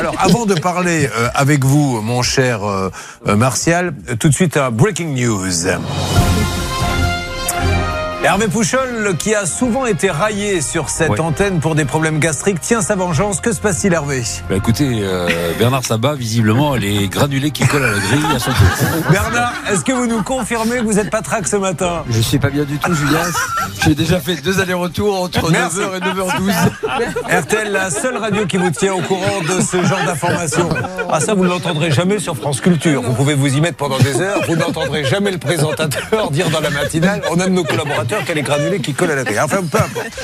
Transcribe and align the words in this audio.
Alors, 0.00 0.14
avant 0.18 0.46
de 0.46 0.54
parler 0.54 1.10
euh, 1.14 1.28
avec 1.34 1.62
vous, 1.62 2.00
mon 2.00 2.22
cher 2.22 2.64
euh, 2.64 2.88
euh, 3.26 3.36
Martial, 3.36 3.92
tout 4.18 4.30
de 4.30 4.34
suite 4.34 4.56
un 4.56 4.70
breaking 4.70 5.14
news. 5.14 5.66
Hervé 8.22 8.48
Pouchol, 8.48 9.16
qui 9.18 9.34
a 9.34 9.46
souvent 9.46 9.86
été 9.86 10.10
raillé 10.10 10.60
sur 10.60 10.90
cette 10.90 11.08
Ouais. 11.10 11.20
antenne 11.20 11.58
pour 11.58 11.74
des 11.74 11.86
problèmes 11.86 12.18
gastriques, 12.18 12.60
tient 12.60 12.82
sa 12.82 12.94
vengeance. 12.94 13.40
Que 13.40 13.52
se 13.52 13.60
passe-t-il, 13.60 13.94
Hervé? 13.94 14.22
Bah 14.48 14.56
écoutez, 14.56 15.00
euh, 15.02 15.26
Bernard 15.58 15.84
Sabat, 15.84 16.14
visiblement, 16.16 16.74
les 16.74 17.08
granulés 17.08 17.50
qui 17.50 17.66
collent 17.66 17.82
à 17.84 17.92
la 17.92 17.98
grille 17.98 18.36
à 18.36 18.38
son 18.38 18.50
tour. 18.50 18.66
Bernard, 19.10 19.54
est-ce 19.72 19.82
que 19.84 19.92
vous 19.92 20.06
nous 20.06 20.22
confirmez 20.22 20.76
que 20.76 20.82
vous 20.84 20.98
êtes 20.98 21.08
pas 21.10 21.22
trac 21.22 21.48
ce 21.48 21.56
matin? 21.56 22.04
Je 22.10 22.20
suis 22.20 22.38
pas 22.38 22.50
bien 22.50 22.64
du 22.64 22.78
tout, 22.78 22.92
Julien. 22.94 23.20
J'ai 23.84 23.94
déjà 23.94 24.20
fait 24.20 24.36
deux 24.36 24.60
allers-retours 24.60 25.22
entre 25.22 25.50
Merci. 25.50 25.78
9h 25.78 25.96
et 25.96 26.00
9h12. 26.00 27.40
RTL, 27.40 27.72
la 27.72 27.90
seule 27.90 28.18
radio 28.18 28.44
qui 28.44 28.58
vous 28.58 28.70
tient 28.70 28.92
au 28.92 29.00
courant 29.00 29.40
de 29.40 29.62
ce 29.62 29.82
genre 29.82 30.04
d'informations. 30.04 30.68
Ah 31.10 31.20
ça, 31.20 31.32
vous 31.32 31.44
ne 31.44 31.48
l'entendrez 31.48 31.90
jamais 31.90 32.18
sur 32.18 32.36
France 32.36 32.60
Culture. 32.60 33.00
Vous 33.02 33.14
pouvez 33.14 33.32
vous 33.34 33.56
y 33.56 33.60
mettre 33.62 33.78
pendant 33.78 33.98
des 33.98 34.20
heures. 34.20 34.40
Vous 34.46 34.56
n'entendrez 34.56 35.04
jamais 35.04 35.30
le 35.30 35.38
présentateur 35.38 36.30
dire 36.30 36.50
dans 36.50 36.60
la 36.60 36.68
matinale, 36.70 37.22
on 37.30 37.40
a 37.40 37.46
de 37.46 37.50
nos 37.52 37.64
collaborateurs 37.64 38.09
qui 38.18 38.32
a 38.32 38.34
les 38.34 38.42
granulés 38.42 38.80
qui 38.80 38.92
collent 38.92 39.12
à 39.12 39.16
la 39.16 39.24
télé. 39.24 39.40
Enfin, 39.40 39.62
peu 39.62 39.78
importe. 39.78 40.20